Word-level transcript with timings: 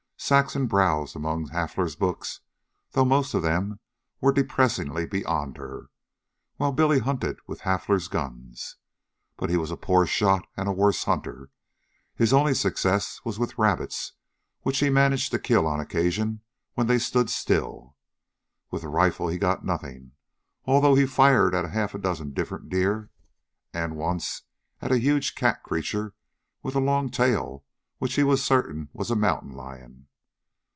Saxon 0.23 0.67
browsed 0.67 1.15
among 1.15 1.47
Hafler's 1.47 1.95
books, 1.95 2.41
though 2.91 3.03
most 3.03 3.33
of 3.33 3.41
them 3.41 3.79
were 4.21 4.31
depressingly 4.31 5.07
beyond 5.07 5.57
her, 5.57 5.87
while 6.57 6.71
Billy 6.71 6.99
hunted 6.99 7.39
with 7.47 7.61
Hafler's 7.61 8.07
guns. 8.07 8.75
But 9.35 9.49
he 9.49 9.57
was 9.57 9.71
a 9.71 9.75
poor 9.75 10.05
shot 10.05 10.47
and 10.55 10.69
a 10.69 10.73
worse 10.73 11.03
hunter. 11.05 11.49
His 12.15 12.33
only 12.33 12.53
success 12.53 13.19
was 13.25 13.39
with 13.39 13.57
rabbits, 13.57 14.13
which 14.61 14.77
he 14.77 14.91
managed 14.91 15.31
to 15.31 15.39
kill 15.39 15.65
on 15.65 15.79
occasions 15.79 16.39
when 16.75 16.85
they 16.85 16.99
stood 16.99 17.29
still. 17.31 17.95
With 18.69 18.83
the 18.83 18.89
rifle 18.89 19.27
he 19.27 19.39
got 19.39 19.65
nothing, 19.65 20.11
although 20.65 20.93
he 20.93 21.07
fired 21.07 21.55
at 21.55 21.69
half 21.71 21.95
a 21.95 21.99
dozen 21.99 22.31
different 22.31 22.69
deer, 22.69 23.09
and, 23.73 23.97
once, 23.97 24.43
at 24.83 24.91
a 24.93 24.99
huge 24.99 25.33
cat 25.33 25.63
creature 25.63 26.13
with 26.61 26.75
a 26.75 26.79
long 26.79 27.09
tail 27.09 27.65
which 27.97 28.13
he 28.15 28.23
was 28.23 28.45
certain 28.45 28.87
was 28.93 29.09
a 29.09 29.15
mountain 29.15 29.51
lion. 29.53 30.05